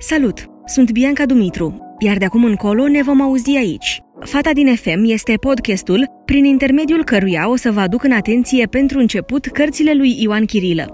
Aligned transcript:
Salut! 0.00 0.44
Sunt 0.64 0.90
Bianca 0.90 1.26
Dumitru, 1.26 1.96
iar 1.98 2.16
de 2.16 2.24
acum 2.24 2.44
încolo 2.44 2.88
ne 2.88 3.02
vom 3.02 3.20
auzi 3.20 3.56
aici. 3.56 4.00
Fata 4.20 4.50
din 4.52 4.74
FM 4.74 5.02
este 5.04 5.34
podcastul 5.40 6.04
prin 6.24 6.44
intermediul 6.44 7.04
căruia 7.04 7.50
o 7.50 7.56
să 7.56 7.70
vă 7.70 7.80
aduc 7.80 8.04
în 8.04 8.12
atenție 8.12 8.66
pentru 8.66 8.98
început 8.98 9.46
cărțile 9.46 9.94
lui 9.94 10.22
Ioan 10.22 10.44
Chirilă. 10.44 10.86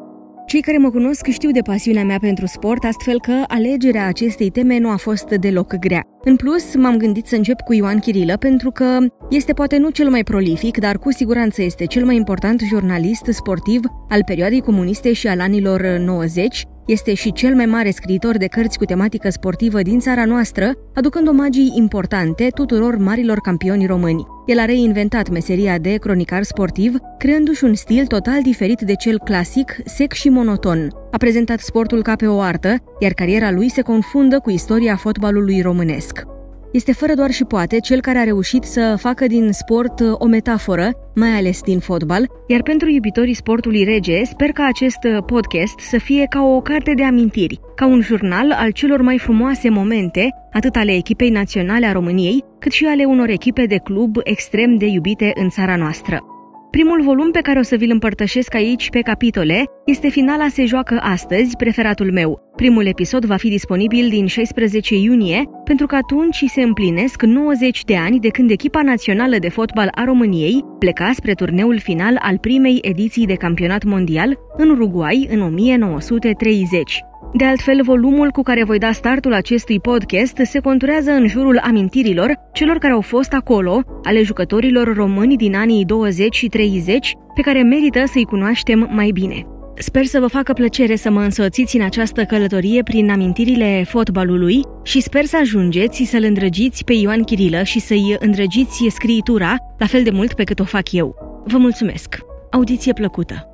Cei 0.46 0.60
care 0.60 0.78
mă 0.78 0.90
cunosc 0.90 1.26
știu 1.26 1.50
de 1.50 1.60
pasiunea 1.60 2.04
mea 2.04 2.18
pentru 2.20 2.46
sport, 2.46 2.84
astfel 2.84 3.20
că 3.20 3.42
alegerea 3.46 4.06
acestei 4.06 4.50
teme 4.50 4.78
nu 4.78 4.90
a 4.90 4.96
fost 4.96 5.28
deloc 5.28 5.74
grea. 5.74 6.02
În 6.22 6.36
plus, 6.36 6.74
m-am 6.74 6.96
gândit 6.96 7.26
să 7.26 7.36
încep 7.36 7.60
cu 7.60 7.72
Ioan 7.72 7.98
Chirilă 7.98 8.36
pentru 8.36 8.70
că 8.70 8.98
este 9.30 9.52
poate 9.52 9.76
nu 9.76 9.90
cel 9.90 10.10
mai 10.10 10.22
prolific, 10.22 10.78
dar 10.78 10.98
cu 10.98 11.12
siguranță 11.12 11.62
este 11.62 11.84
cel 11.84 12.04
mai 12.04 12.16
important 12.16 12.60
jurnalist 12.60 13.24
sportiv 13.30 13.80
al 14.08 14.24
perioadei 14.26 14.60
comuniste 14.60 15.12
și 15.12 15.26
al 15.26 15.40
anilor 15.40 15.80
90 15.80 16.64
este 16.86 17.14
și 17.14 17.32
cel 17.32 17.54
mai 17.54 17.66
mare 17.66 17.90
scriitor 17.90 18.36
de 18.36 18.46
cărți 18.46 18.78
cu 18.78 18.84
tematică 18.84 19.30
sportivă 19.30 19.82
din 19.82 19.98
țara 19.98 20.24
noastră, 20.24 20.72
aducând 20.94 21.28
omagii 21.28 21.72
importante 21.76 22.48
tuturor 22.54 22.96
marilor 22.96 23.38
campioni 23.38 23.86
români. 23.86 24.26
El 24.46 24.58
a 24.58 24.64
reinventat 24.64 25.30
meseria 25.30 25.78
de 25.78 25.94
cronicar 25.94 26.42
sportiv, 26.42 26.96
creându-și 27.18 27.64
un 27.64 27.74
stil 27.74 28.06
total 28.06 28.42
diferit 28.42 28.80
de 28.80 28.94
cel 28.94 29.18
clasic, 29.18 29.76
sec 29.84 30.12
și 30.12 30.28
monoton. 30.28 30.88
A 31.10 31.16
prezentat 31.16 31.60
sportul 31.60 32.02
ca 32.02 32.14
pe 32.14 32.26
o 32.26 32.40
artă, 32.40 32.76
iar 32.98 33.12
cariera 33.12 33.50
lui 33.50 33.70
se 33.70 33.82
confundă 33.82 34.38
cu 34.38 34.50
istoria 34.50 34.96
fotbalului 34.96 35.60
românesc 35.60 36.32
este 36.74 36.92
fără 36.92 37.14
doar 37.14 37.30
și 37.30 37.44
poate 37.44 37.78
cel 37.78 38.00
care 38.00 38.18
a 38.18 38.24
reușit 38.24 38.62
să 38.62 38.96
facă 38.98 39.26
din 39.26 39.52
sport 39.52 40.00
uh, 40.00 40.12
o 40.12 40.26
metaforă, 40.26 40.90
mai 41.14 41.28
ales 41.28 41.60
din 41.60 41.78
fotbal, 41.78 42.26
iar 42.46 42.62
pentru 42.62 42.88
iubitorii 42.88 43.34
sportului 43.34 43.84
rege, 43.84 44.24
sper 44.24 44.50
ca 44.50 44.64
acest 44.64 44.98
uh, 45.04 45.24
podcast 45.26 45.78
să 45.78 45.98
fie 45.98 46.26
ca 46.28 46.42
o 46.42 46.60
carte 46.60 46.92
de 46.96 47.04
amintiri, 47.04 47.60
ca 47.74 47.86
un 47.86 48.00
jurnal 48.00 48.52
al 48.52 48.70
celor 48.70 49.00
mai 49.00 49.18
frumoase 49.18 49.68
momente, 49.68 50.28
atât 50.52 50.76
ale 50.76 50.94
echipei 50.94 51.30
naționale 51.30 51.86
a 51.86 51.92
României, 51.92 52.44
cât 52.58 52.72
și 52.72 52.84
ale 52.84 53.04
unor 53.04 53.28
echipe 53.28 53.66
de 53.66 53.80
club 53.84 54.16
extrem 54.22 54.76
de 54.76 54.86
iubite 54.86 55.32
în 55.34 55.48
țara 55.48 55.76
noastră. 55.76 56.33
Primul 56.74 57.02
volum 57.02 57.30
pe 57.30 57.40
care 57.40 57.58
o 57.58 57.62
să 57.62 57.76
vi-l 57.76 57.90
împărtășesc 57.90 58.54
aici 58.54 58.90
pe 58.90 59.00
capitole 59.00 59.64
este 59.86 60.08
Finala 60.08 60.48
se 60.48 60.64
joacă 60.64 60.98
astăzi, 61.02 61.56
preferatul 61.56 62.12
meu. 62.12 62.52
Primul 62.56 62.86
episod 62.86 63.24
va 63.24 63.36
fi 63.36 63.48
disponibil 63.48 64.08
din 64.08 64.26
16 64.26 64.94
iunie, 64.94 65.44
pentru 65.64 65.86
că 65.86 65.94
atunci 65.94 66.44
se 66.46 66.62
împlinesc 66.62 67.22
90 67.22 67.84
de 67.84 67.96
ani 67.96 68.20
de 68.20 68.28
când 68.28 68.50
echipa 68.50 68.82
națională 68.82 69.38
de 69.38 69.48
fotbal 69.48 69.88
a 69.94 70.04
României 70.04 70.64
pleca 70.78 71.10
spre 71.12 71.32
turneul 71.32 71.78
final 71.78 72.16
al 72.22 72.38
primei 72.38 72.78
ediții 72.82 73.26
de 73.26 73.34
campionat 73.34 73.84
mondial 73.84 74.38
în 74.56 74.70
Uruguay 74.70 75.28
în 75.30 75.40
1930. 75.40 77.04
De 77.36 77.44
altfel, 77.44 77.82
volumul 77.82 78.30
cu 78.30 78.42
care 78.42 78.64
voi 78.64 78.78
da 78.78 78.92
startul 78.92 79.34
acestui 79.34 79.80
podcast 79.80 80.36
se 80.44 80.58
conturează 80.58 81.10
în 81.10 81.26
jurul 81.26 81.60
amintirilor 81.62 82.34
celor 82.52 82.78
care 82.78 82.92
au 82.92 83.00
fost 83.00 83.32
acolo, 83.32 83.82
ale 84.02 84.22
jucătorilor 84.22 84.94
români 84.94 85.36
din 85.36 85.54
anii 85.54 85.84
20 85.84 86.34
și 86.34 86.46
30, 86.46 87.12
pe 87.34 87.40
care 87.40 87.62
merită 87.62 88.02
să-i 88.06 88.24
cunoaștem 88.24 88.88
mai 88.92 89.10
bine. 89.10 89.46
Sper 89.76 90.04
să 90.04 90.20
vă 90.20 90.26
facă 90.26 90.52
plăcere 90.52 90.96
să 90.96 91.10
mă 91.10 91.20
însoțiți 91.20 91.76
în 91.76 91.82
această 91.82 92.24
călătorie 92.24 92.82
prin 92.82 93.10
amintirile 93.10 93.84
fotbalului 93.88 94.60
și 94.82 95.00
sper 95.00 95.24
să 95.24 95.36
ajungeți 95.40 96.04
să-l 96.04 96.22
îndrăgiți 96.22 96.84
pe 96.84 96.92
Ioan 96.92 97.22
Chirilă 97.22 97.62
și 97.62 97.80
să-i 97.80 98.16
îndrăgiți 98.18 98.86
scriitura 98.88 99.56
la 99.78 99.86
fel 99.86 100.02
de 100.02 100.10
mult 100.10 100.32
pe 100.32 100.44
cât 100.44 100.60
o 100.60 100.64
fac 100.64 100.92
eu. 100.92 101.14
Vă 101.46 101.58
mulțumesc! 101.58 102.18
Audiție 102.50 102.92
plăcută! 102.92 103.53